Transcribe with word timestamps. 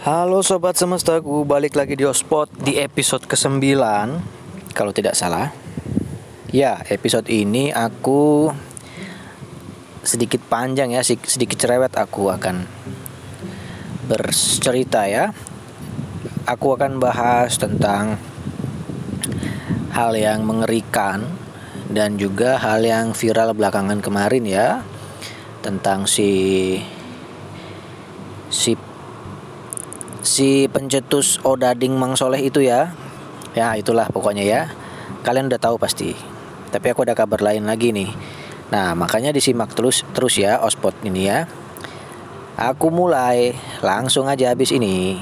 Halo 0.00 0.40
sobat 0.40 0.80
semestaku, 0.80 1.44
balik 1.44 1.76
lagi 1.76 1.92
di 1.92 2.08
Ospot 2.08 2.48
di 2.64 2.80
episode 2.80 3.20
ke-9 3.28 3.60
kalau 4.72 4.96
tidak 4.96 5.12
salah. 5.12 5.52
Ya, 6.48 6.80
episode 6.88 7.28
ini 7.28 7.68
aku 7.68 8.48
sedikit 10.00 10.40
panjang 10.48 10.96
ya, 10.96 11.04
sedikit 11.04 11.60
cerewet 11.60 11.92
aku 12.00 12.32
akan 12.32 12.64
bercerita 14.08 15.04
ya. 15.04 15.36
Aku 16.48 16.80
akan 16.80 16.96
bahas 16.96 17.60
tentang 17.60 18.16
hal 19.92 20.16
yang 20.16 20.48
mengerikan 20.48 21.28
dan 21.92 22.16
juga 22.16 22.56
hal 22.56 22.80
yang 22.88 23.12
viral 23.12 23.52
belakangan 23.52 24.00
kemarin 24.00 24.48
ya 24.48 24.80
tentang 25.60 26.08
si 26.08 26.80
si 28.48 28.80
si 30.30 30.70
pencetus 30.70 31.42
Odading 31.42 31.98
Mang 31.98 32.14
Soleh 32.14 32.38
itu 32.38 32.62
ya. 32.62 32.94
Ya 33.58 33.74
itulah 33.74 34.06
pokoknya 34.06 34.46
ya. 34.46 34.70
Kalian 35.26 35.50
udah 35.50 35.58
tahu 35.58 35.74
pasti. 35.74 36.14
Tapi 36.70 36.86
aku 36.94 37.02
ada 37.02 37.18
kabar 37.18 37.42
lain 37.42 37.66
lagi 37.66 37.90
nih. 37.90 38.14
Nah 38.70 38.94
makanya 38.94 39.34
disimak 39.34 39.74
terus 39.74 40.06
terus 40.14 40.38
ya 40.38 40.62
ospot 40.62 40.94
ini 41.02 41.26
ya. 41.26 41.50
Aku 42.54 42.94
mulai 42.94 43.58
langsung 43.82 44.30
aja 44.30 44.54
habis 44.54 44.70
ini 44.70 45.18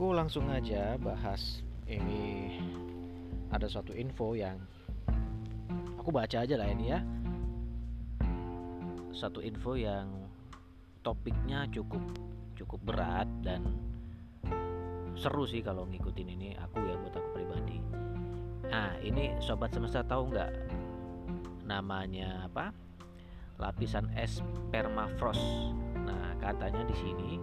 Aku 0.00 0.16
langsung 0.16 0.48
aja 0.48 0.96
bahas 0.96 1.60
ini 1.84 2.56
ada 3.52 3.68
suatu 3.68 3.92
info 3.92 4.32
yang 4.32 4.56
aku 6.00 6.08
baca 6.08 6.40
aja 6.40 6.56
lah 6.56 6.72
ini 6.72 6.88
ya. 6.88 7.04
Satu 9.12 9.44
info 9.44 9.76
yang 9.76 10.08
topiknya 11.04 11.68
cukup 11.68 12.00
cukup 12.56 12.80
berat 12.80 13.28
dan 13.44 13.76
seru 15.20 15.44
sih 15.44 15.60
kalau 15.60 15.84
ngikutin 15.84 16.32
ini 16.32 16.56
aku 16.56 16.80
ya 16.80 16.96
buat 16.96 17.20
aku 17.20 17.28
pribadi. 17.36 17.76
Nah 18.72 18.96
ini 19.04 19.36
sobat 19.36 19.76
semesta 19.76 20.00
tahu 20.00 20.32
nggak 20.32 20.52
namanya 21.68 22.48
apa? 22.48 22.72
Lapisan 23.60 24.08
es 24.16 24.40
permafrost. 24.72 25.44
Nah 25.92 26.40
katanya 26.40 26.88
di 26.88 26.96
sini 26.96 27.36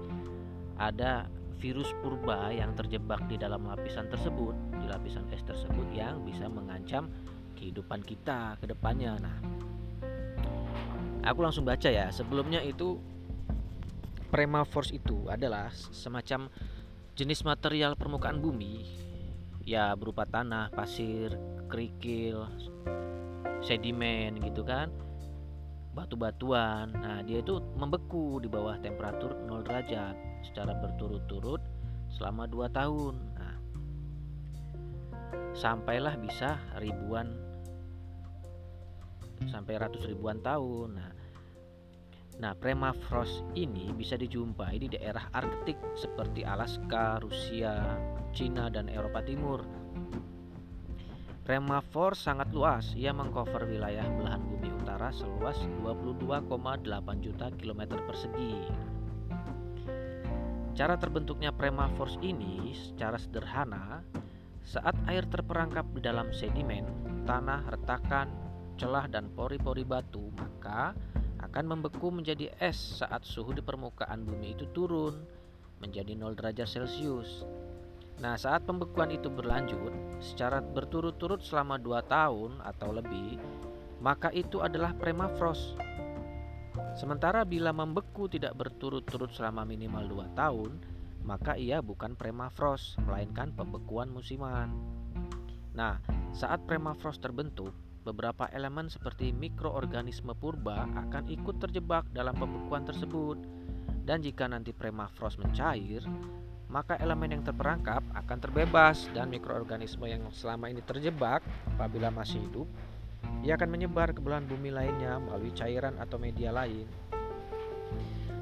ada 0.81 1.36
virus 1.57 1.89
purba 2.05 2.53
yang 2.53 2.77
terjebak 2.77 3.25
di 3.25 3.35
dalam 3.35 3.65
lapisan 3.65 4.05
tersebut, 4.07 4.53
di 4.77 4.85
lapisan 4.85 5.25
es 5.33 5.41
tersebut 5.41 5.89
yang 5.93 6.21
bisa 6.21 6.45
mengancam 6.45 7.09
kehidupan 7.57 8.05
kita 8.05 8.55
ke 8.61 8.69
depannya. 8.69 9.17
Nah, 9.17 9.37
aku 11.25 11.39
langsung 11.41 11.65
baca 11.65 11.89
ya. 11.89 12.13
Sebelumnya 12.13 12.61
itu 12.61 13.01
permafrost 14.29 14.93
itu 14.93 15.25
adalah 15.27 15.73
semacam 15.73 16.53
jenis 17.17 17.41
material 17.41 17.97
permukaan 17.97 18.37
bumi 18.37 18.85
ya 19.65 19.97
berupa 19.97 20.29
tanah, 20.29 20.69
pasir, 20.69 21.33
kerikil, 21.65 22.45
sedimen 23.65 24.37
gitu 24.45 24.61
kan 24.61 24.93
batu-batuan. 25.97 26.93
Nah, 26.93 27.25
dia 27.25 27.41
itu 27.41 27.57
membeku 27.73 28.37
di 28.37 28.45
bawah 28.45 28.77
temperatur 28.77 29.33
0 29.49 29.65
derajat 29.65 30.26
secara 30.45 30.73
berturut-turut 30.77 31.61
selama 32.13 32.49
2 32.49 32.69
tahun. 32.73 33.15
Nah, 33.37 33.55
sampailah 35.57 36.15
bisa 36.21 36.61
ribuan 36.77 37.47
sampai 39.45 39.77
ratus 39.77 40.09
ribuan 40.09 40.41
tahun. 40.41 40.97
Nah, 40.97 41.11
nah 42.41 42.53
permafrost 42.57 43.45
ini 43.53 43.93
bisa 43.93 44.17
dijumpai 44.17 44.81
di 44.81 44.87
daerah 44.89 45.29
Arktik 45.33 45.77
seperti 45.93 46.41
Alaska, 46.41 47.21
Rusia, 47.21 47.97
Cina 48.33 48.69
dan 48.73 48.89
Eropa 48.89 49.21
Timur. 49.21 49.61
Permafrost 51.47 52.27
sangat 52.27 52.51
luas, 52.51 52.91
ia 52.97 53.15
mengcover 53.15 53.63
wilayah 53.71 54.03
belahan 54.19 54.43
bumi 54.43 54.67
utara 54.83 55.15
seluas 55.15 55.55
22,8 55.79 56.43
juta 57.23 57.47
kilometer 57.55 58.03
persegi. 58.03 58.67
Cara 60.77 60.93
terbentuknya 60.93 61.49
permafrost 61.49 62.21
ini 62.21 62.69
secara 62.77 63.17
sederhana, 63.17 64.05
saat 64.61 64.93
air 65.09 65.25
terperangkap 65.25 65.89
di 65.97 66.05
dalam 66.05 66.29
sedimen, 66.29 66.85
tanah, 67.25 67.65
retakan, 67.65 68.29
celah 68.77 69.09
dan 69.09 69.33
pori-pori 69.33 69.81
batu, 69.81 70.29
maka 70.37 70.93
akan 71.41 71.65
membeku 71.65 72.13
menjadi 72.13 72.53
es 72.61 73.01
saat 73.01 73.25
suhu 73.25 73.57
di 73.57 73.65
permukaan 73.65 74.21
bumi 74.21 74.53
itu 74.53 74.69
turun 74.69 75.17
menjadi 75.81 76.13
0 76.13 76.37
derajat 76.37 76.69
Celcius. 76.69 77.41
Nah, 78.21 78.37
saat 78.37 78.61
pembekuan 78.69 79.09
itu 79.09 79.33
berlanjut 79.33 79.93
secara 80.21 80.61
berturut-turut 80.61 81.41
selama 81.41 81.81
2 81.81 82.05
tahun 82.05 82.61
atau 82.61 82.93
lebih, 82.93 83.41
maka 83.97 84.29
itu 84.29 84.61
adalah 84.61 84.93
permafrost. 84.93 85.73
Sementara 86.97 87.45
bila 87.45 87.69
membeku 87.69 88.25
tidak 88.25 88.57
berturut-turut 88.57 89.29
selama 89.29 89.61
minimal 89.69 90.25
2 90.25 90.33
tahun, 90.33 90.81
maka 91.21 91.53
ia 91.53 91.77
bukan 91.77 92.17
permafrost, 92.17 92.97
melainkan 93.05 93.53
pembekuan 93.53 94.09
musiman. 94.09 94.73
Nah, 95.77 96.01
saat 96.33 96.65
permafrost 96.65 97.21
terbentuk, 97.21 97.69
beberapa 98.01 98.49
elemen 98.49 98.89
seperti 98.89 99.29
mikroorganisme 99.29 100.33
purba 100.33 100.89
akan 100.97 101.29
ikut 101.29 101.61
terjebak 101.61 102.09
dalam 102.17 102.33
pembekuan 102.33 102.81
tersebut. 102.81 103.45
Dan 104.01 104.25
jika 104.25 104.49
nanti 104.49 104.73
permafrost 104.73 105.37
mencair, 105.37 106.01
maka 106.65 106.97
elemen 106.97 107.29
yang 107.29 107.43
terperangkap 107.45 108.01
akan 108.17 108.37
terbebas 108.41 109.05
dan 109.13 109.29
mikroorganisme 109.29 110.09
yang 110.09 110.25
selama 110.33 110.73
ini 110.73 110.81
terjebak 110.81 111.45
apabila 111.77 112.09
masih 112.09 112.41
hidup 112.41 112.65
ia 113.47 113.55
akan 113.55 113.71
menyebar 113.71 114.11
ke 114.11 114.19
belahan 114.19 114.43
bumi 114.43 114.75
lainnya 114.75 115.23
melalui 115.23 115.55
cairan 115.55 115.95
atau 116.03 116.19
media 116.19 116.51
lain. 116.51 116.83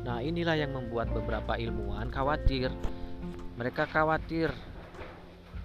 Nah, 0.02 0.18
inilah 0.18 0.58
yang 0.58 0.74
membuat 0.74 1.14
beberapa 1.14 1.62
ilmuwan 1.62 2.10
khawatir. 2.10 2.74
Mereka 3.54 3.86
khawatir 3.86 4.50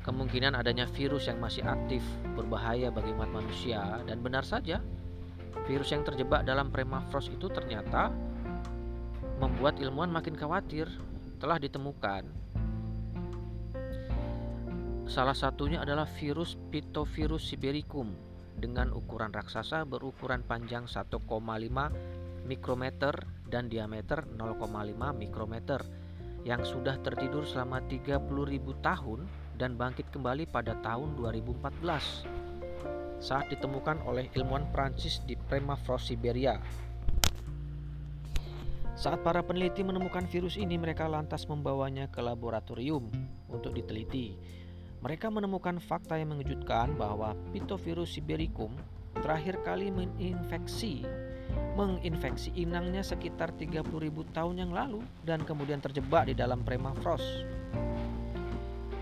kemungkinan 0.04 0.52
adanya 0.52 0.84
virus 0.92 1.32
yang 1.32 1.40
masih 1.40 1.64
aktif 1.64 2.04
berbahaya 2.36 2.92
bagi 2.92 3.16
umat 3.16 3.32
manusia 3.32 3.80
dan 4.04 4.20
benar 4.20 4.44
saja 4.44 4.80
virus 5.68 5.92
yang 5.92 6.04
terjebak 6.04 6.44
dalam 6.44 6.72
permafrost 6.72 7.28
itu 7.28 7.52
ternyata 7.52 8.08
membuat 9.36 9.76
ilmuwan 9.76 10.08
makin 10.08 10.36
khawatir 10.36 10.88
telah 11.36 11.60
ditemukan 11.60 12.24
Salah 15.10 15.34
satunya 15.34 15.82
adalah 15.82 16.06
virus 16.06 16.54
Pitovirus 16.70 17.50
sibericum 17.50 18.29
dengan 18.58 18.90
ukuran 18.90 19.30
raksasa 19.30 19.86
berukuran 19.86 20.42
panjang 20.42 20.88
1,5 20.88 21.20
mikrometer 22.48 23.14
dan 23.46 23.70
diameter 23.70 24.26
0,5 24.26 25.14
mikrometer 25.14 25.80
yang 26.42 26.64
sudah 26.64 26.96
tertidur 27.04 27.44
selama 27.44 27.84
30.000 27.84 28.26
tahun 28.80 29.20
dan 29.60 29.76
bangkit 29.76 30.08
kembali 30.08 30.48
pada 30.48 30.72
tahun 30.80 31.14
2014 31.20 32.40
saat 33.20 33.52
ditemukan 33.52 34.00
oleh 34.08 34.32
ilmuwan 34.32 34.64
Prancis 34.72 35.20
di 35.28 35.36
Permafrost 35.36 36.08
Siberia. 36.08 36.56
Saat 38.96 39.20
para 39.24 39.44
peneliti 39.44 39.80
menemukan 39.80 40.28
virus 40.28 40.60
ini, 40.60 40.76
mereka 40.76 41.08
lantas 41.08 41.48
membawanya 41.48 42.08
ke 42.08 42.20
laboratorium 42.20 43.08
untuk 43.48 43.76
diteliti. 43.76 44.36
Mereka 45.00 45.32
menemukan 45.32 45.80
fakta 45.80 46.20
yang 46.20 46.36
mengejutkan 46.36 46.92
bahwa 46.92 47.32
Pitovirus 47.56 48.12
sibericum 48.12 48.76
terakhir 49.16 49.56
kali 49.64 49.88
menginfeksi 49.88 51.08
menginfeksi 51.74 52.52
inangnya 52.54 53.00
sekitar 53.00 53.56
30.000 53.56 53.82
tahun 54.36 54.54
yang 54.60 54.70
lalu 54.70 55.00
dan 55.24 55.40
kemudian 55.42 55.80
terjebak 55.80 56.28
di 56.28 56.34
dalam 56.36 56.60
permafrost. 56.60 57.48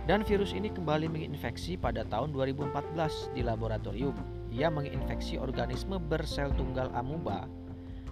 Dan 0.09 0.25
virus 0.25 0.56
ini 0.56 0.73
kembali 0.73 1.11
menginfeksi 1.12 1.77
pada 1.77 2.06
tahun 2.06 2.33
2014 2.33 3.37
di 3.37 3.44
laboratorium. 3.44 4.17
Ia 4.49 4.73
menginfeksi 4.73 5.37
organisme 5.37 6.01
bersel 6.01 6.49
tunggal 6.56 6.89
amuba 6.97 7.44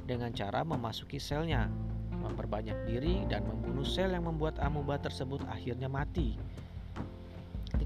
dengan 0.04 0.28
cara 0.36 0.60
memasuki 0.60 1.16
selnya, 1.16 1.72
memperbanyak 2.12 2.84
diri 2.84 3.24
dan 3.30 3.48
membunuh 3.48 3.86
sel 3.86 4.12
yang 4.12 4.28
membuat 4.28 4.60
amuba 4.60 5.00
tersebut 5.00 5.40
akhirnya 5.48 5.88
mati 5.88 6.36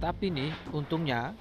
tetapi 0.00 0.32
nih, 0.32 0.52
untungnya 0.72 1.36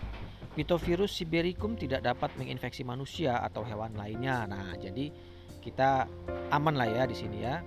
Pitovirus 0.59 1.15
sibericum 1.15 1.79
tidak 1.79 2.03
dapat 2.03 2.35
menginfeksi 2.35 2.83
manusia 2.83 3.39
atau 3.39 3.63
hewan 3.63 3.95
lainnya. 3.95 4.43
Nah, 4.43 4.75
jadi 4.75 5.07
kita 5.63 6.03
aman 6.51 6.75
lah 6.75 6.91
ya 6.91 7.07
di 7.07 7.15
sini 7.15 7.39
ya. 7.39 7.63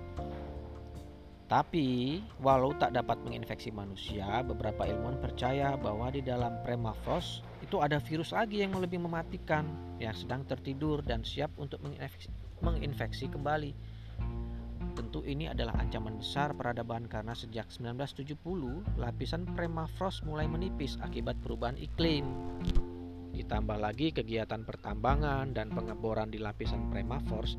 Tapi 1.49 2.21
walau 2.37 2.77
tak 2.77 2.93
dapat 2.93 3.17
menginfeksi 3.25 3.73
manusia, 3.73 4.45
beberapa 4.45 4.85
ilmuwan 4.85 5.17
percaya 5.17 5.73
bahwa 5.73 6.13
di 6.13 6.21
dalam 6.21 6.61
permafrost 6.61 7.41
itu 7.65 7.81
ada 7.81 7.97
virus 7.97 8.29
lagi 8.29 8.61
yang 8.61 8.77
lebih 8.77 9.01
mematikan 9.01 9.65
yang 9.97 10.13
sedang 10.13 10.45
tertidur 10.45 11.01
dan 11.01 11.25
siap 11.25 11.49
untuk 11.57 11.81
menginfeksi, 11.81 12.29
menginfeksi 12.61 13.25
kembali. 13.33 13.73
Tentu 14.93 15.25
ini 15.25 15.49
adalah 15.49 15.73
ancaman 15.81 16.21
besar 16.21 16.53
peradaban 16.53 17.09
karena 17.09 17.33
sejak 17.33 17.73
1970 17.73 18.37
lapisan 19.01 19.49
permafrost 19.49 20.21
mulai 20.21 20.45
menipis 20.45 21.01
akibat 21.01 21.37
perubahan 21.41 21.77
iklim. 21.81 22.29
Ditambah 23.33 23.81
lagi 23.81 24.13
kegiatan 24.13 24.61
pertambangan 24.61 25.57
dan 25.57 25.73
pengeboran 25.73 26.29
di 26.29 26.37
lapisan 26.37 26.93
permafrost 26.93 27.57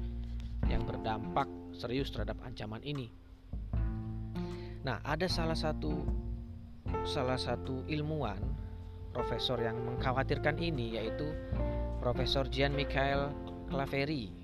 yang 0.71 0.87
berdampak 0.87 1.51
serius 1.75 2.15
terhadap 2.15 2.39
ancaman 2.47 2.81
ini. 2.87 3.11
Nah, 4.87 5.03
ada 5.03 5.27
salah 5.27 5.59
satu 5.59 6.07
salah 7.03 7.37
satu 7.37 7.83
ilmuwan 7.91 8.39
profesor 9.11 9.59
yang 9.59 9.75
mengkhawatirkan 9.83 10.55
ini 10.63 10.99
yaitu 10.99 11.27
Profesor 11.99 12.45
Jean 12.53 12.77
Michael 12.77 13.33
Claveri. 13.73 14.44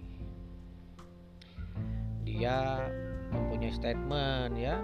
Dia 2.30 2.86
mempunyai 3.34 3.74
statement 3.74 4.54
ya. 4.54 4.78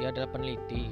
Dia 0.00 0.08
adalah 0.08 0.32
peneliti. 0.32 0.88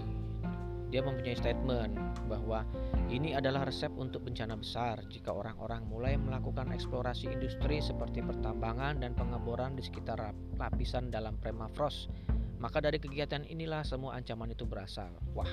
Dia 0.93 1.01
mempunyai 1.01 1.33
statement 1.33 1.97
bahwa 2.29 2.69
ini 3.09 3.33
adalah 3.33 3.65
resep 3.65 3.89
untuk 3.97 4.29
bencana 4.29 4.61
besar 4.61 5.01
jika 5.09 5.33
orang-orang 5.33 5.89
mulai 5.89 6.21
melakukan 6.21 6.69
eksplorasi 6.69 7.33
industri 7.33 7.81
seperti 7.81 8.21
pertambangan 8.21 9.01
dan 9.01 9.17
pengeboran 9.17 9.73
di 9.73 9.81
sekitar 9.81 10.21
lapisan 10.61 11.09
dalam 11.09 11.41
permafrost. 11.41 12.13
Maka 12.61 12.85
dari 12.85 13.01
kegiatan 13.01 13.49
inilah 13.49 13.81
semua 13.89 14.21
ancaman 14.21 14.53
itu 14.53 14.69
berasal. 14.69 15.17
Wah, 15.33 15.49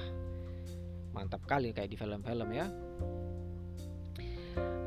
mantap 1.15 1.47
kali 1.47 1.71
kayak 1.71 1.89
di 1.89 1.97
film-film 1.97 2.51
ya. 2.51 2.67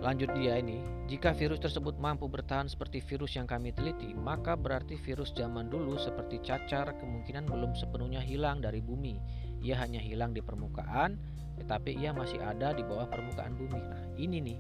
Lanjut 0.03 0.35
dia 0.35 0.59
ini, 0.59 0.83
jika 1.07 1.31
virus 1.31 1.63
tersebut 1.63 1.95
mampu 2.03 2.27
bertahan 2.27 2.67
seperti 2.67 2.99
virus 2.99 3.39
yang 3.39 3.47
kami 3.47 3.71
teliti, 3.71 4.11
maka 4.19 4.59
berarti 4.59 4.99
virus 4.99 5.31
zaman 5.31 5.71
dulu 5.71 5.95
seperti 5.95 6.43
cacar 6.43 6.99
kemungkinan 6.99 7.47
belum 7.47 7.79
sepenuhnya 7.79 8.19
hilang 8.19 8.59
dari 8.59 8.83
bumi. 8.83 9.23
Ia 9.63 9.79
hanya 9.79 10.03
hilang 10.03 10.35
di 10.35 10.43
permukaan, 10.43 11.15
tetapi 11.63 11.95
ia 12.03 12.11
masih 12.11 12.43
ada 12.43 12.75
di 12.75 12.83
bawah 12.83 13.07
permukaan 13.07 13.55
bumi. 13.55 13.79
Nah, 13.79 14.03
ini 14.19 14.43
nih 14.43 14.59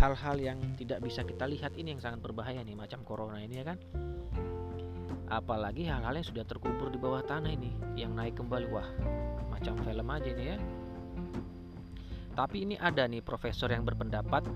hal-hal 0.00 0.40
yang 0.40 0.56
tidak 0.80 1.04
bisa 1.04 1.20
kita 1.20 1.44
lihat 1.44 1.76
ini 1.76 1.92
yang 1.92 2.00
sangat 2.00 2.24
berbahaya 2.24 2.64
nih 2.64 2.72
macam 2.72 3.04
corona 3.04 3.44
ini 3.44 3.60
ya 3.60 3.76
kan. 3.76 3.78
Apalagi 5.28 5.84
hal-hal 5.84 6.16
yang 6.16 6.24
sudah 6.24 6.48
terkubur 6.48 6.88
di 6.88 6.96
bawah 6.96 7.20
tanah 7.20 7.52
ini 7.52 7.76
yang 7.92 8.16
naik 8.16 8.40
kembali 8.40 8.72
wah 8.72 8.88
macam 9.52 9.76
film 9.84 10.08
aja 10.08 10.32
ini 10.32 10.44
ya. 10.48 10.79
Tapi 12.40 12.64
ini 12.64 12.72
ada 12.80 13.04
nih 13.04 13.20
profesor 13.20 13.68
yang 13.68 13.84
berpendapat 13.84 14.48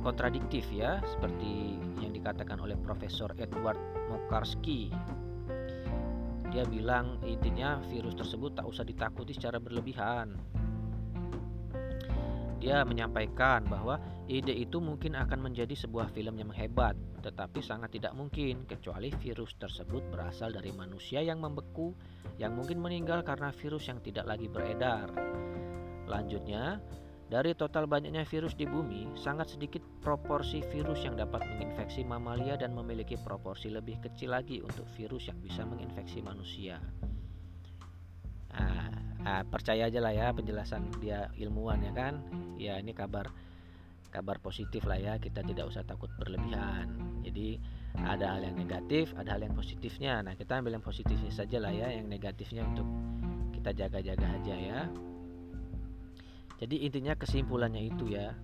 kontradiktif 0.00 0.64
ya 0.72 0.96
seperti 1.04 1.76
yang 2.00 2.16
dikatakan 2.16 2.56
oleh 2.56 2.72
Profesor 2.80 3.36
Edward 3.36 3.76
Mokarski 4.08 4.88
dia 6.48 6.64
bilang 6.64 7.20
intinya 7.28 7.84
virus 7.84 8.16
tersebut 8.16 8.56
tak 8.56 8.64
usah 8.64 8.88
ditakuti 8.88 9.36
secara 9.36 9.60
berlebihan. 9.60 10.34
Dia 12.64 12.80
menyampaikan 12.84 13.64
bahwa 13.68 14.00
ide 14.28 14.52
itu 14.52 14.80
mungkin 14.80 15.20
akan 15.20 15.52
menjadi 15.52 15.72
sebuah 15.72 16.12
film 16.16 16.40
yang 16.40 16.52
hebat, 16.52 16.96
tetapi 17.20 17.60
sangat 17.60 17.92
tidak 17.96 18.16
mungkin 18.16 18.64
kecuali 18.64 19.12
virus 19.20 19.52
tersebut 19.56 20.04
berasal 20.12 20.52
dari 20.52 20.72
manusia 20.72 21.20
yang 21.20 21.44
membeku, 21.44 21.92
yang 22.36 22.56
mungkin 22.56 22.80
meninggal 22.80 23.24
karena 23.24 23.48
virus 23.52 23.88
yang 23.88 24.00
tidak 24.04 24.28
lagi 24.28 24.48
beredar. 24.48 25.08
Lanjutnya, 26.10 26.82
dari 27.30 27.54
total 27.54 27.86
banyaknya 27.86 28.26
virus 28.26 28.58
di 28.58 28.66
bumi, 28.66 29.14
sangat 29.14 29.54
sedikit 29.54 29.78
proporsi 30.02 30.66
virus 30.66 31.06
yang 31.06 31.14
dapat 31.14 31.46
menginfeksi 31.46 32.02
mamalia 32.02 32.58
dan 32.58 32.74
memiliki 32.74 33.14
proporsi 33.14 33.70
lebih 33.70 34.02
kecil 34.02 34.34
lagi 34.34 34.58
untuk 34.58 34.90
virus 34.98 35.30
yang 35.30 35.38
bisa 35.38 35.62
menginfeksi 35.62 36.18
manusia. 36.26 36.82
Nah, 38.50 38.90
nah, 39.22 39.40
percaya 39.46 39.86
aja 39.86 40.02
lah 40.02 40.10
ya 40.10 40.34
penjelasan 40.34 40.90
dia 40.98 41.30
ilmuwan 41.38 41.86
ya 41.86 41.94
kan. 41.94 42.18
Ya 42.58 42.74
ini 42.82 42.90
kabar 42.90 43.30
kabar 44.10 44.42
positif 44.42 44.82
lah 44.90 44.98
ya 44.98 45.22
kita 45.22 45.46
tidak 45.46 45.70
usah 45.70 45.86
takut 45.86 46.10
berlebihan. 46.18 46.90
Jadi 47.22 47.62
ada 48.02 48.34
hal 48.34 48.42
yang 48.42 48.58
negatif, 48.58 49.14
ada 49.14 49.38
hal 49.38 49.46
yang 49.46 49.54
positifnya. 49.54 50.18
Nah 50.26 50.34
kita 50.34 50.58
ambil 50.58 50.74
yang 50.74 50.82
positifnya 50.82 51.30
saja 51.30 51.62
lah 51.62 51.70
ya, 51.70 51.94
yang 51.94 52.10
negatifnya 52.10 52.66
untuk 52.66 52.90
kita 53.54 53.70
jaga-jaga 53.70 54.26
aja 54.34 54.56
ya. 54.58 54.80
Jadi 56.60 56.84
intinya 56.84 57.16
kesimpulannya 57.16 57.88
itu 57.88 58.12
ya. 58.12 58.36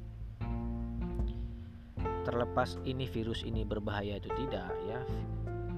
Terlepas 2.24 2.80
ini 2.88 3.04
virus 3.04 3.44
ini 3.44 3.62
berbahaya 3.62 4.16
itu 4.16 4.32
tidak 4.32 4.72
ya. 4.88 5.00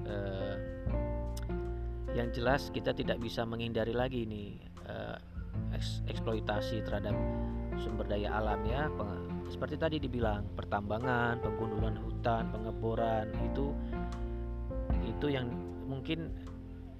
Eh, 0.07 0.55
yang 2.15 2.31
jelas 2.31 2.71
kita 2.71 2.95
tidak 2.95 3.19
bisa 3.21 3.43
menghindari 3.43 3.93
lagi 3.93 4.23
ini 4.23 4.57
eh, 4.87 5.17
eksploitasi 6.07 6.81
terhadap 6.87 7.13
sumber 7.75 8.07
daya 8.07 8.39
alam 8.39 8.63
ya. 8.63 8.87
Seperti 9.51 9.75
tadi 9.75 9.97
dibilang 9.99 10.47
pertambangan, 10.55 11.43
penggundulan 11.43 11.99
hutan, 11.99 12.49
pengeboran 12.55 13.27
itu 13.51 13.75
itu 15.03 15.27
yang 15.27 15.51
mungkin 15.85 16.31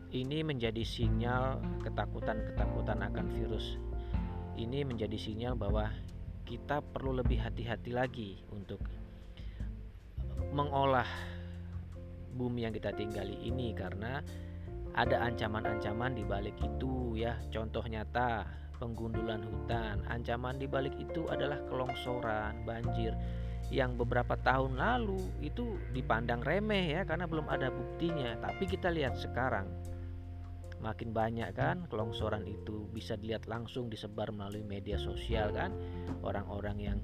ini 0.10 0.42
menjadi 0.42 0.82
sinyal 0.82 1.62
ketakutan-ketakutan 1.86 3.06
akan 3.06 3.26
virus 3.30 3.78
ini 4.60 4.84
menjadi 4.84 5.16
sinyal 5.16 5.56
bahwa 5.56 5.88
kita 6.44 6.84
perlu 6.84 7.16
lebih 7.16 7.40
hati-hati 7.40 7.96
lagi 7.96 8.44
untuk 8.52 8.84
mengolah 10.52 11.08
bumi 12.36 12.68
yang 12.68 12.74
kita 12.76 12.92
tinggali 12.92 13.40
ini 13.40 13.72
karena 13.72 14.20
ada 14.98 15.24
ancaman-ancaman 15.24 16.18
di 16.18 16.24
balik 16.28 16.58
itu 16.60 17.16
ya. 17.16 17.40
Contoh 17.54 17.86
nyata 17.88 18.44
penggundulan 18.82 19.46
hutan. 19.46 20.04
Ancaman 20.12 20.60
di 20.60 20.68
balik 20.68 20.96
itu 21.00 21.24
adalah 21.30 21.62
kelongsoran, 21.70 22.66
banjir 22.68 23.16
yang 23.70 23.94
beberapa 23.94 24.34
tahun 24.42 24.82
lalu 24.82 25.22
itu 25.46 25.78
dipandang 25.94 26.42
remeh 26.42 26.98
ya 26.98 27.02
karena 27.06 27.30
belum 27.30 27.46
ada 27.48 27.70
buktinya. 27.70 28.36
Tapi 28.42 28.66
kita 28.66 28.90
lihat 28.90 29.16
sekarang 29.16 29.70
makin 30.80 31.12
banyak 31.12 31.52
kan 31.56 31.84
kelongsoran 31.92 32.48
itu 32.48 32.88
bisa 32.96 33.20
dilihat 33.20 33.46
langsung 33.52 33.92
disebar 33.92 34.32
melalui 34.32 34.64
media 34.64 34.96
sosial 34.96 35.52
kan. 35.52 35.76
Orang-orang 36.24 36.78
yang 36.80 37.00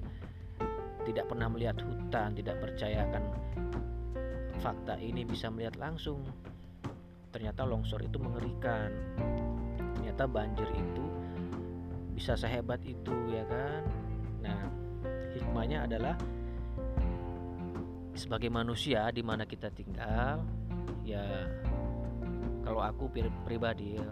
tidak 1.04 1.28
pernah 1.30 1.46
melihat 1.46 1.78
hutan 1.84 2.34
tidak 2.34 2.58
percayakan 2.58 3.22
fakta 4.58 4.98
ini 4.98 5.22
bisa 5.22 5.52
melihat 5.52 5.76
langsung. 5.78 6.24
Ternyata 7.30 7.68
longsor 7.68 8.00
itu 8.00 8.16
mengerikan. 8.16 8.88
Ternyata 10.00 10.24
banjir 10.24 10.68
itu 10.72 11.04
bisa 12.16 12.32
sehebat 12.32 12.80
itu 12.82 13.12
ya 13.28 13.44
kan? 13.44 13.82
Nah 14.40 14.60
hikmahnya 15.36 15.84
adalah 15.84 16.16
sebagai 18.16 18.48
manusia 18.48 19.12
di 19.12 19.20
mana 19.20 19.44
kita 19.44 19.68
tinggal 19.68 20.40
ya 21.04 21.44
kalau 22.66 22.82
aku 22.82 23.06
pribadi 23.46 23.94
ya, 23.94 24.10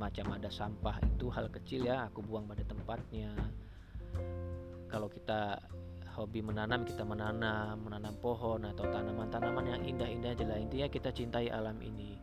macam 0.00 0.32
ada 0.32 0.48
sampah 0.48 0.96
itu 1.04 1.28
hal 1.28 1.52
kecil 1.52 1.84
ya 1.84 2.08
aku 2.08 2.24
buang 2.24 2.48
pada 2.48 2.64
tempatnya. 2.64 3.36
Kalau 4.88 5.12
kita 5.12 5.60
hobi 6.16 6.40
menanam 6.40 6.88
kita 6.88 7.04
menanam 7.04 7.76
menanam 7.84 8.16
pohon 8.24 8.64
atau 8.64 8.88
tanaman-tanaman 8.88 9.68
yang 9.68 9.82
indah-indah 9.84 10.32
aja 10.32 10.44
lah. 10.48 10.56
Intinya 10.56 10.88
kita 10.88 11.12
cintai 11.12 11.52
alam 11.52 11.76
ini. 11.84 12.16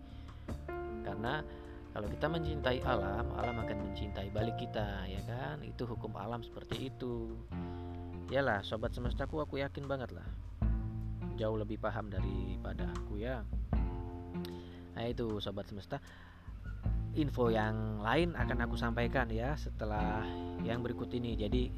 Karena 1.05 1.45
kalau 1.93 2.09
kita 2.09 2.25
mencintai 2.33 2.81
alam 2.81 3.29
alam 3.37 3.61
akan 3.61 3.77
mencintai 3.93 4.33
balik 4.33 4.57
kita 4.57 5.05
ya 5.05 5.21
kan? 5.29 5.61
Itu 5.61 5.85
hukum 5.85 6.17
alam 6.17 6.41
seperti 6.41 6.89
itu. 6.89 7.37
Yalah 8.33 8.65
sobat 8.65 8.97
semestaku 8.97 9.45
aku 9.45 9.61
yakin 9.61 9.85
banget 9.85 10.09
lah. 10.09 10.25
Jauh 11.37 11.57
lebih 11.61 11.77
paham 11.77 12.09
daripada 12.09 12.89
aku 12.97 13.21
ya 13.21 13.45
Nah 14.93 15.03
itu 15.05 15.37
sobat 15.41 15.65
semesta. 15.69 15.97
Info 17.13 17.53
yang 17.53 18.01
lain 18.01 18.33
akan 18.33 18.65
aku 18.65 18.73
sampaikan 18.73 19.29
ya 19.29 19.53
setelah 19.53 20.25
yang 20.65 20.81
berikut 20.81 21.13
ini. 21.13 21.37
Jadi 21.37 21.69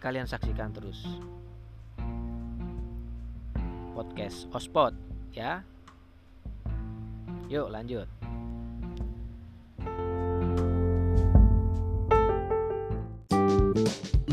kalian 0.00 0.24
saksikan 0.24 0.72
terus 0.72 1.04
Podcast 3.92 4.48
Ospot 4.54 4.96
ya. 5.36 5.60
Yuk 7.48 7.68
lanjut. 7.68 8.08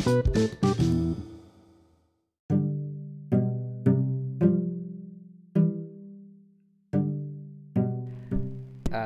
uh, 0.06 0.75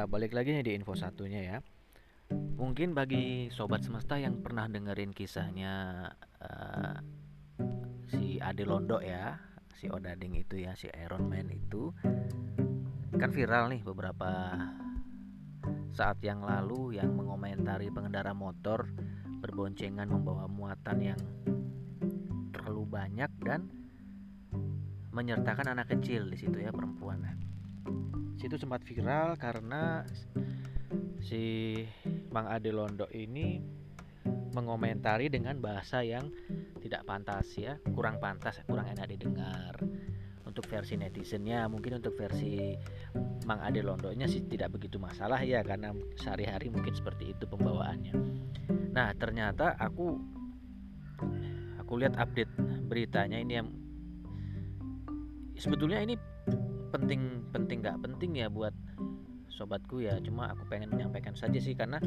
balik 0.09 0.33
lagi 0.33 0.57
nih 0.57 0.65
di 0.65 0.73
info 0.73 0.97
satunya 0.97 1.41
ya. 1.45 1.57
Mungkin 2.33 2.97
bagi 2.97 3.53
sobat 3.53 3.85
semesta 3.85 4.17
yang 4.17 4.41
pernah 4.41 4.65
dengerin 4.65 5.13
kisahnya 5.13 6.05
uh, 6.41 6.97
si 8.09 8.41
Ade 8.41 8.65
Londo 8.65 8.97
ya, 9.05 9.37
si 9.77 9.85
Odading 9.85 10.33
itu 10.33 10.57
ya, 10.65 10.73
si 10.73 10.89
Iron 10.89 11.29
Man 11.29 11.53
itu 11.53 11.93
kan 13.21 13.29
viral 13.29 13.69
nih 13.69 13.85
beberapa 13.85 14.57
saat 15.93 16.17
yang 16.25 16.41
lalu 16.41 16.97
yang 16.97 17.13
mengomentari 17.13 17.93
pengendara 17.93 18.33
motor 18.33 18.89
berboncengan 19.45 20.09
membawa 20.09 20.49
muatan 20.49 20.97
yang 21.01 21.21
terlalu 22.49 22.83
banyak 22.89 23.31
dan 23.45 23.69
menyertakan 25.13 25.77
anak 25.77 25.93
kecil 25.93 26.29
di 26.33 26.37
situ 26.37 26.57
ya 26.61 26.73
perempuan. 26.73 27.48
Situ 28.39 28.55
sempat 28.55 28.81
viral 28.87 29.35
karena 29.35 30.07
si 31.19 31.75
Bang 32.31 32.47
Ade 32.47 32.71
Londo 32.71 33.05
ini 33.11 33.59
mengomentari 34.53 35.29
dengan 35.29 35.61
bahasa 35.61 36.01
yang 36.01 36.25
tidak 36.81 37.05
pantas 37.05 37.45
ya, 37.59 37.77
kurang 37.93 38.17
pantas, 38.17 38.63
kurang 38.65 38.89
enak 38.89 39.11
didengar. 39.11 39.77
Untuk 40.47 40.65
versi 40.65 40.97
netizennya, 40.97 41.69
mungkin 41.69 42.01
untuk 42.01 42.17
versi 42.17 42.73
Bang 43.45 43.61
Ade 43.61 43.85
Londonya 43.85 44.25
sih 44.25 44.41
tidak 44.49 44.77
begitu 44.77 44.97
masalah 44.97 45.37
ya 45.45 45.61
karena 45.61 45.93
sehari-hari 46.17 46.73
mungkin 46.73 46.97
seperti 46.97 47.37
itu 47.37 47.45
pembawaannya. 47.45 48.13
Nah, 48.89 49.13
ternyata 49.13 49.77
aku 49.77 50.17
aku 51.77 51.93
lihat 52.01 52.17
update 52.17 52.49
beritanya 52.89 53.37
ini 53.37 53.53
yang 53.61 53.69
sebetulnya 55.53 56.01
ini 56.01 56.17
penting 56.91 57.45
penting 57.53 57.85
nggak 57.85 57.99
penting 58.01 58.31
ya 58.41 58.47
buat 58.51 58.73
sobatku 59.49 59.99
ya. 60.03 60.17
Cuma 60.23 60.53
aku 60.53 60.65
pengen 60.71 60.93
menyampaikan 60.93 61.35
saja 61.35 61.59
sih 61.59 61.75
karena 61.75 61.99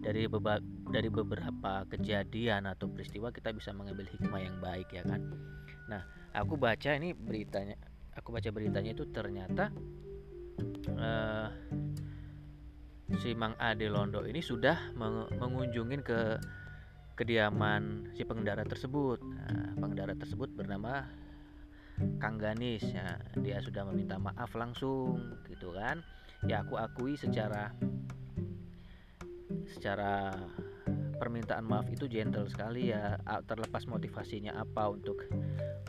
dari 0.00 0.24
beba, 0.28 0.60
dari 0.88 1.08
beberapa 1.12 1.84
kejadian 1.88 2.64
atau 2.68 2.88
peristiwa 2.88 3.28
kita 3.30 3.52
bisa 3.52 3.70
mengambil 3.76 4.08
hikmah 4.08 4.40
yang 4.40 4.56
baik 4.60 4.88
ya 4.92 5.04
kan. 5.04 5.20
Nah 5.88 6.02
aku 6.32 6.56
baca 6.56 6.90
ini 6.96 7.12
beritanya 7.12 7.76
aku 8.14 8.30
baca 8.30 8.48
beritanya 8.54 8.94
itu 8.94 9.04
ternyata 9.10 9.74
uh, 10.96 11.48
si 13.20 13.36
Mang 13.36 13.54
Ade 13.58 13.90
Londo 13.90 14.24
ini 14.24 14.40
sudah 14.40 14.94
meng 14.96 15.28
mengunjungin 15.36 16.00
ke 16.02 16.40
kediaman 17.14 18.10
si 18.18 18.26
pengendara 18.26 18.66
tersebut. 18.66 19.22
Nah, 19.22 19.78
pengendara 19.78 20.18
tersebut 20.18 20.50
bernama 20.50 21.06
Kang 22.18 22.40
Ganis. 22.40 22.82
Ya 22.90 23.18
dia 23.38 23.58
sudah 23.62 23.86
meminta 23.88 24.18
maaf 24.18 24.52
langsung 24.56 25.20
gitu 25.50 25.74
kan. 25.74 26.02
Ya 26.44 26.60
aku 26.60 26.76
akui 26.76 27.16
secara 27.16 27.72
secara 29.64 30.34
permintaan 31.14 31.64
maaf 31.64 31.88
itu 31.88 32.04
gentle 32.10 32.50
sekali 32.50 32.92
ya. 32.92 33.16
Terlepas 33.48 33.88
motivasinya 33.88 34.58
apa 34.58 34.92
untuk 34.92 35.24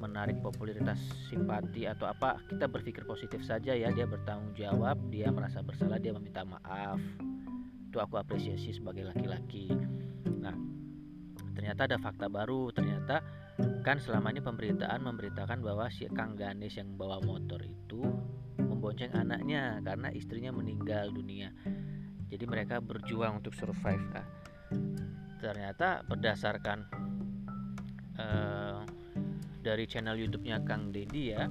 menarik 0.03 0.37
popularitas 0.43 0.99
simpati 1.31 1.87
atau 1.87 2.05
apa 2.05 2.37
kita 2.47 2.67
berpikir 2.69 3.03
positif 3.03 3.43
saja 3.43 3.75
ya. 3.75 3.91
Dia 3.91 4.07
bertanggung 4.07 4.55
jawab 4.55 4.95
dia 5.11 5.33
merasa 5.33 5.59
bersalah 5.65 5.99
dia 5.99 6.15
meminta 6.15 6.45
maaf. 6.45 7.01
Itu 7.91 7.99
aku 7.99 8.19
apresiasi 8.19 8.75
sebagai 8.75 9.07
laki-laki. 9.07 9.71
Nah 10.39 10.55
ternyata 11.55 11.87
ada 11.89 11.97
fakta 11.99 12.31
baru. 12.31 12.71
Ternyata 12.71 13.19
kan 13.85 14.01
selama 14.01 14.33
ini 14.33 14.41
pemberitaan 14.41 14.97
memberitakan 15.05 15.61
bahwa 15.61 15.85
si 15.93 16.09
Kang 16.09 16.33
Ganes 16.33 16.73
yang 16.73 16.97
bawa 16.97 17.21
motor 17.21 17.61
itu 17.61 18.01
membonceng 18.57 19.13
anaknya 19.13 19.77
karena 19.85 20.09
istrinya 20.09 20.49
meninggal 20.49 21.13
dunia. 21.13 21.53
Jadi 22.25 22.49
mereka 22.49 22.81
berjuang 22.81 23.45
untuk 23.45 23.53
survive 23.53 24.01
nah, 24.09 24.25
ternyata 25.37 26.01
berdasarkan 26.09 26.89
uh, 28.17 28.81
dari 29.61 29.85
channel 29.85 30.17
YouTube-nya 30.17 30.65
Kang 30.65 30.89
Dedi 30.89 31.37
ya 31.37 31.45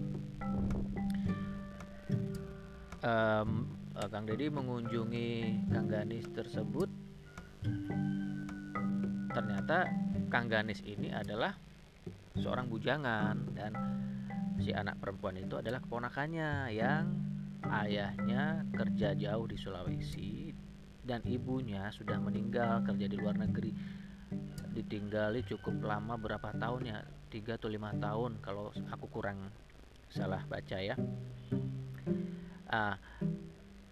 um, 3.06 3.78
uh, 3.94 4.08
Kang 4.10 4.26
Dedi 4.26 4.50
mengunjungi 4.50 5.30
Kang 5.70 5.86
Ganis 5.86 6.26
tersebut. 6.34 6.90
Ternyata 9.30 9.86
Kang 10.34 10.50
Ganis 10.50 10.82
ini 10.82 11.14
adalah 11.14 11.54
seorang 12.38 12.66
bujangan. 12.70 13.36
Dan 13.54 13.72
si 14.58 14.70
anak 14.70 14.98
perempuan 15.02 15.38
itu 15.38 15.58
adalah 15.58 15.82
keponakannya 15.82 16.74
yang 16.74 17.04
ayahnya 17.64 18.68
kerja 18.76 19.16
jauh 19.16 19.46
di 19.48 19.56
Sulawesi 19.56 20.52
dan 21.04 21.20
ibunya 21.28 21.92
sudah 21.92 22.16
meninggal 22.16 22.80
kerja 22.84 23.06
di 23.06 23.16
luar 23.20 23.36
negeri. 23.36 23.72
Ditinggali 24.74 25.44
cukup 25.46 25.84
lama 25.84 26.16
berapa 26.16 26.50
tahun 26.56 26.82
ya? 26.88 26.98
Tiga 27.28 27.60
atau 27.60 27.68
lima 27.68 27.92
tahun 27.94 28.40
kalau 28.40 28.72
aku 28.90 29.06
kurang 29.12 29.52
salah 30.08 30.42
baca 30.48 30.78
ya. 30.80 30.96
Ah, 32.70 32.98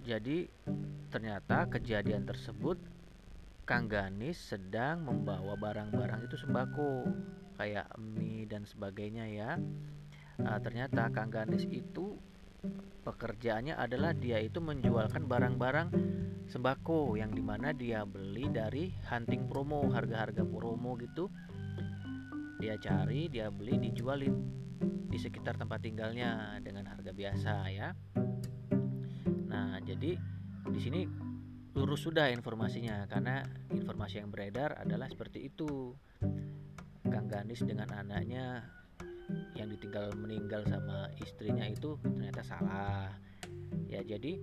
jadi 0.02 0.50
ternyata 1.12 1.68
kejadian 1.70 2.24
tersebut 2.26 2.80
Kang 3.62 3.86
Ganis 3.86 4.40
sedang 4.40 5.06
membawa 5.06 5.54
barang-barang 5.54 6.26
itu 6.26 6.34
sembako 6.34 7.06
kayak 7.56 7.88
mie 7.98 8.48
dan 8.48 8.64
sebagainya 8.64 9.26
ya. 9.28 9.50
Nah, 10.40 10.58
ternyata 10.58 11.12
Kang 11.12 11.30
Ganis 11.30 11.68
itu 11.68 12.16
pekerjaannya 13.02 13.74
adalah 13.74 14.14
dia 14.14 14.38
itu 14.38 14.62
menjualkan 14.62 15.26
barang-barang 15.26 15.88
sembako 16.46 17.18
yang 17.18 17.34
di 17.34 17.42
mana 17.42 17.74
dia 17.74 18.06
beli 18.06 18.46
dari 18.52 18.92
hunting 19.10 19.50
promo 19.50 19.88
harga-harga 19.90 20.46
promo 20.46 20.94
gitu. 21.00 21.26
Dia 22.62 22.78
cari 22.78 23.26
dia 23.26 23.50
beli 23.50 23.78
dijualin 23.90 24.34
di 25.10 25.18
sekitar 25.18 25.58
tempat 25.58 25.82
tinggalnya 25.82 26.56
dengan 26.62 26.86
harga 26.88 27.10
biasa 27.10 27.54
ya. 27.68 27.90
Nah 29.50 29.82
jadi 29.82 30.14
di 30.70 30.80
sini 30.80 31.02
lurus 31.72 32.04
sudah 32.04 32.28
informasinya 32.30 33.08
karena 33.08 33.42
informasi 33.72 34.20
yang 34.20 34.28
beredar 34.30 34.76
adalah 34.78 35.08
seperti 35.08 35.48
itu 35.48 35.96
Kang 37.12 37.28
Ganis 37.28 37.60
dengan 37.60 37.92
anaknya 37.92 38.64
yang 39.52 39.68
ditinggal 39.68 40.16
meninggal 40.16 40.64
sama 40.64 41.12
istrinya 41.20 41.68
itu 41.68 42.00
ternyata 42.00 42.40
salah. 42.40 43.12
Ya 43.84 44.00
jadi 44.00 44.40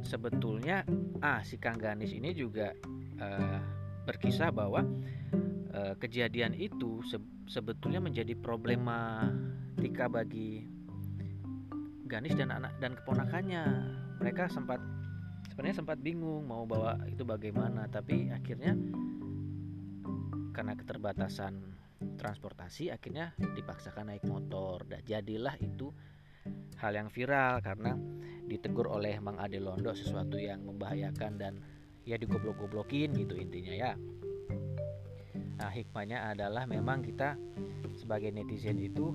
sebetulnya 0.00 0.88
ah 1.20 1.44
si 1.44 1.60
Kang 1.60 1.76
Ganis 1.76 2.16
ini 2.16 2.32
juga 2.32 2.72
uh, 3.20 3.60
berkisah 4.08 4.48
bahwa 4.48 4.80
uh, 5.76 5.94
kejadian 6.00 6.56
itu 6.56 7.04
se 7.04 7.20
sebetulnya 7.46 8.00
menjadi 8.00 8.32
problematika 8.32 10.08
bagi 10.08 10.64
Ganis 12.08 12.38
dan 12.38 12.54
anak 12.54 12.72
dan 12.80 12.96
keponakannya. 12.96 13.64
Mereka 14.22 14.48
sempat 14.48 14.80
sebenarnya 15.52 15.76
sempat 15.84 15.98
bingung 16.00 16.48
mau 16.48 16.64
bawa 16.64 16.96
itu 17.10 17.26
bagaimana 17.26 17.84
tapi 17.90 18.32
akhirnya 18.32 18.72
karena 20.56 20.72
keterbatasan 20.72 21.60
transportasi 22.16 22.88
akhirnya 22.88 23.36
dipaksakan 23.36 24.08
naik 24.08 24.24
motor. 24.24 24.88
Dan 24.88 25.04
jadilah 25.04 25.52
itu 25.60 25.92
hal 26.80 26.96
yang 26.96 27.12
viral 27.12 27.60
karena 27.60 27.92
ditegur 28.48 28.88
oleh 28.88 29.20
Mang 29.20 29.36
Ade 29.36 29.60
Londo 29.60 29.92
sesuatu 29.92 30.40
yang 30.40 30.64
membahayakan 30.64 31.32
dan 31.36 31.60
ya 32.08 32.16
digoblok-goblokin 32.16 33.12
gitu 33.12 33.36
intinya 33.36 33.74
ya. 33.76 33.92
Nah 35.60 35.68
hikmahnya 35.72 36.32
adalah 36.32 36.64
memang 36.64 37.04
kita 37.04 37.36
sebagai 38.00 38.32
netizen 38.32 38.80
itu 38.80 39.12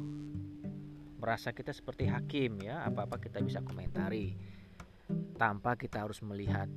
merasa 1.18 1.54
kita 1.58 1.74
seperti 1.74 2.06
hakim 2.06 2.62
ya. 2.62 2.86
Apa-apa 2.86 3.18
kita 3.18 3.42
bisa 3.42 3.66
komentari 3.66 4.38
tanpa 5.42 5.74
kita 5.74 6.06
harus 6.06 6.22
melihat 6.22 6.70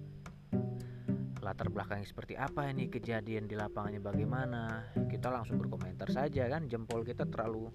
latar 1.45 1.69
belakangnya 1.69 2.09
seperti 2.09 2.41
apa 2.41 2.65
ini 2.73 2.89
kejadian 2.89 3.45
di 3.45 3.53
lapangannya 3.53 4.01
bagaimana? 4.01 4.89
Kita 4.97 5.29
langsung 5.29 5.61
berkomentar 5.61 6.09
saja 6.09 6.49
kan 6.49 6.65
jempol 6.65 7.05
kita 7.05 7.29
terlalu 7.29 7.69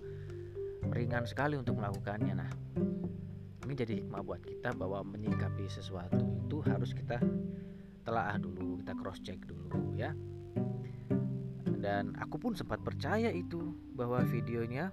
ringan 0.90 1.30
sekali 1.30 1.54
untuk 1.54 1.78
melakukannya. 1.78 2.34
Nah 2.34 2.50
ini 3.70 3.74
jadi 3.78 4.02
hikmah 4.02 4.26
buat 4.26 4.42
kita 4.42 4.74
bahwa 4.74 5.06
menyikapi 5.06 5.70
sesuatu 5.70 6.18
itu 6.18 6.58
harus 6.66 6.98
kita 6.98 7.22
telaah 8.02 8.42
dulu 8.42 8.82
kita 8.82 8.98
cross 8.98 9.22
check 9.22 9.38
dulu 9.46 9.94
ya. 9.94 10.18
Dan 11.80 12.18
aku 12.18 12.42
pun 12.42 12.58
sempat 12.58 12.82
percaya 12.82 13.30
itu 13.30 13.72
bahwa 13.94 14.26
videonya 14.26 14.92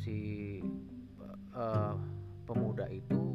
si 0.00 0.58
uh, 1.52 1.94
pemuda 2.48 2.88
itu 2.88 3.29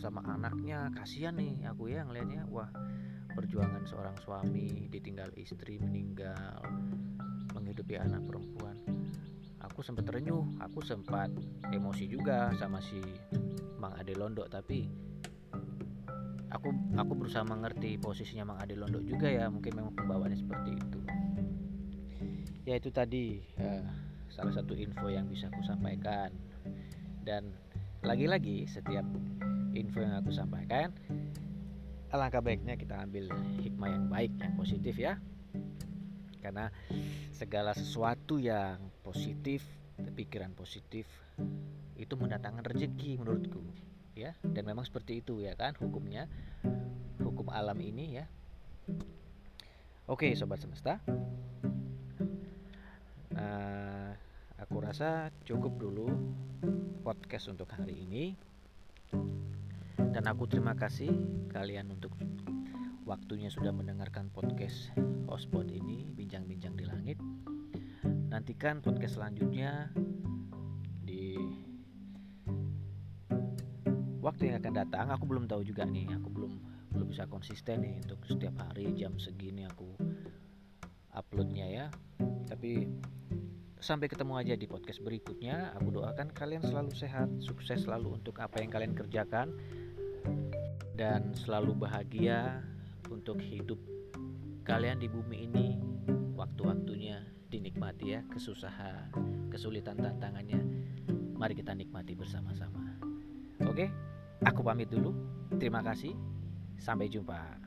bersama 0.00 0.24
anaknya. 0.32 0.88
Kasihan 0.96 1.36
nih 1.36 1.60
aku 1.68 1.92
ya 1.92 2.00
ngelihatnya 2.08 2.48
wah 2.48 2.72
perjuangan 3.36 3.84
seorang 3.84 4.16
suami 4.24 4.88
ditinggal 4.88 5.28
istri 5.36 5.76
meninggal 5.76 6.64
menghidupi 7.52 8.00
anak 8.00 8.24
perempuan. 8.24 8.80
Aku 9.60 9.84
sempat 9.84 10.08
terenyuh 10.08 10.56
aku 10.56 10.80
sempat 10.80 11.28
emosi 11.68 12.08
juga 12.08 12.48
sama 12.56 12.80
si 12.80 12.96
Mang 13.76 13.92
Ade 13.92 14.16
Londo 14.16 14.48
tapi 14.48 14.88
aku 16.48 16.72
aku 16.96 17.12
berusaha 17.20 17.44
mengerti 17.44 18.00
posisinya 18.00 18.56
Mang 18.56 18.58
Ade 18.64 18.80
Londo 18.80 19.04
juga 19.04 19.28
ya 19.28 19.52
mungkin 19.52 19.84
memang 19.84 19.92
pembawaannya 20.00 20.40
seperti 20.40 20.80
itu. 20.80 21.00
Ya 22.64 22.80
itu 22.80 22.88
tadi 22.88 23.44
uh, 23.60 23.84
salah 24.32 24.56
satu 24.56 24.72
info 24.72 25.12
yang 25.12 25.28
bisa 25.28 25.52
aku 25.52 25.60
sampaikan. 25.60 26.32
Dan 27.20 27.52
lagi-lagi 28.00 28.64
setiap 28.64 29.04
info 29.74 30.02
yang 30.02 30.18
aku 30.18 30.30
sampaikan. 30.34 30.90
Alangkah 32.10 32.42
baiknya 32.42 32.74
kita 32.74 33.06
ambil 33.06 33.30
hikmah 33.62 33.88
yang 33.90 34.04
baik 34.10 34.32
yang 34.42 34.54
positif 34.58 34.94
ya. 34.98 35.18
Karena 36.42 36.72
segala 37.30 37.76
sesuatu 37.76 38.40
yang 38.40 38.80
positif 39.04 39.62
pikiran 40.00 40.56
positif 40.56 41.06
itu 42.00 42.14
mendatangkan 42.16 42.64
rezeki 42.66 43.20
menurutku 43.20 43.62
ya. 44.18 44.34
Dan 44.42 44.66
memang 44.66 44.82
seperti 44.82 45.22
itu 45.22 45.44
ya 45.44 45.54
kan 45.54 45.76
hukumnya 45.78 46.26
hukum 47.22 47.52
alam 47.52 47.78
ini 47.78 48.18
ya. 48.18 48.26
Oke 50.10 50.34
sobat 50.34 50.58
semesta. 50.58 50.98
Uh, 53.30 54.10
aku 54.58 54.82
rasa 54.82 55.30
cukup 55.46 55.78
dulu 55.78 56.10
podcast 57.06 57.54
untuk 57.54 57.70
hari 57.70 58.02
ini 58.02 58.34
dan 60.20 60.36
aku 60.36 60.44
terima 60.44 60.76
kasih 60.76 61.08
kalian 61.48 61.96
untuk 61.96 62.12
waktunya 63.08 63.48
sudah 63.48 63.72
mendengarkan 63.72 64.28
podcast 64.28 64.92
Hotspot 65.24 65.72
ini 65.72 66.12
Bincang-bincang 66.12 66.76
di 66.76 66.84
langit. 66.84 67.16
Nantikan 68.04 68.84
podcast 68.84 69.16
selanjutnya 69.16 69.88
di 71.00 71.40
waktu 74.20 74.52
yang 74.52 74.60
akan 74.60 74.74
datang. 74.84 75.08
Aku 75.08 75.24
belum 75.24 75.48
tahu 75.48 75.64
juga 75.64 75.88
nih, 75.88 76.12
aku 76.12 76.28
belum 76.28 76.52
belum 76.92 77.06
bisa 77.08 77.24
konsisten 77.24 77.80
nih 77.80 78.04
untuk 78.04 78.20
setiap 78.28 78.60
hari 78.60 78.92
jam 78.92 79.16
segini 79.16 79.64
aku 79.64 79.88
uploadnya 81.16 81.64
ya. 81.64 81.86
Tapi 82.44 82.92
sampai 83.80 84.12
ketemu 84.12 84.36
aja 84.36 84.52
di 84.52 84.68
podcast 84.68 85.00
berikutnya. 85.00 85.72
Aku 85.80 85.88
doakan 85.88 86.28
kalian 86.36 86.60
selalu 86.60 86.92
sehat, 86.92 87.32
sukses 87.40 87.88
selalu 87.88 88.20
untuk 88.20 88.36
apa 88.44 88.60
yang 88.60 88.68
kalian 88.68 88.92
kerjakan 88.92 89.56
dan 91.00 91.32
selalu 91.32 91.88
bahagia 91.88 92.60
untuk 93.08 93.40
hidup 93.40 93.80
kalian 94.68 95.00
di 95.00 95.08
bumi 95.08 95.48
ini. 95.48 95.80
Waktu-waktunya 96.36 97.24
dinikmati 97.48 98.12
ya 98.12 98.20
kesusahan 98.28 99.08
kesulitan 99.48 99.96
tantangannya. 99.96 100.60
Mari 101.40 101.56
kita 101.56 101.72
nikmati 101.72 102.12
bersama-sama. 102.12 103.00
Oke 103.64 103.88
aku 104.44 104.60
pamit 104.60 104.92
dulu. 104.92 105.16
Terima 105.56 105.80
kasih. 105.80 106.12
Sampai 106.76 107.08
jumpa 107.08 107.59